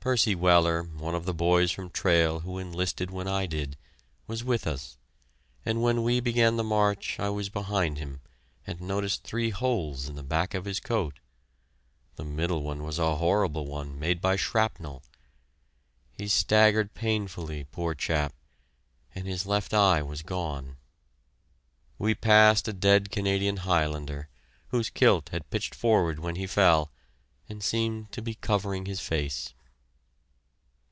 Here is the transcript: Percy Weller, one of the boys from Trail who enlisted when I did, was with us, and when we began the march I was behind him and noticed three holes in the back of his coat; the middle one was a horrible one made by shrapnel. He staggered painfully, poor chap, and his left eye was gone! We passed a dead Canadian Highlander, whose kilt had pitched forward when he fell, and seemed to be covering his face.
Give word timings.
Percy 0.00 0.34
Weller, 0.34 0.84
one 0.84 1.14
of 1.14 1.26
the 1.26 1.34
boys 1.34 1.70
from 1.70 1.90
Trail 1.90 2.40
who 2.40 2.56
enlisted 2.56 3.10
when 3.10 3.28
I 3.28 3.44
did, 3.44 3.76
was 4.26 4.42
with 4.42 4.66
us, 4.66 4.96
and 5.66 5.82
when 5.82 6.02
we 6.02 6.18
began 6.18 6.56
the 6.56 6.64
march 6.64 7.20
I 7.20 7.28
was 7.28 7.50
behind 7.50 7.98
him 7.98 8.22
and 8.66 8.80
noticed 8.80 9.22
three 9.22 9.50
holes 9.50 10.08
in 10.08 10.14
the 10.14 10.22
back 10.22 10.54
of 10.54 10.64
his 10.64 10.80
coat; 10.80 11.20
the 12.16 12.24
middle 12.24 12.62
one 12.62 12.84
was 12.84 12.98
a 12.98 13.16
horrible 13.16 13.66
one 13.66 13.98
made 13.98 14.22
by 14.22 14.36
shrapnel. 14.36 15.02
He 16.16 16.26
staggered 16.26 16.94
painfully, 16.94 17.64
poor 17.64 17.94
chap, 17.94 18.32
and 19.14 19.26
his 19.26 19.44
left 19.44 19.74
eye 19.74 20.00
was 20.00 20.22
gone! 20.22 20.78
We 21.98 22.14
passed 22.14 22.66
a 22.66 22.72
dead 22.72 23.10
Canadian 23.10 23.58
Highlander, 23.58 24.30
whose 24.68 24.88
kilt 24.88 25.28
had 25.32 25.50
pitched 25.50 25.74
forward 25.74 26.18
when 26.18 26.36
he 26.36 26.46
fell, 26.46 26.90
and 27.46 27.62
seemed 27.62 28.10
to 28.12 28.22
be 28.22 28.34
covering 28.36 28.86
his 28.86 29.00
face. 29.00 29.52